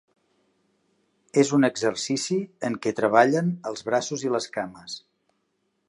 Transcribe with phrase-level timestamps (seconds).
[1.41, 2.39] És un exercici
[2.71, 4.99] en què treballen els braços i les cames.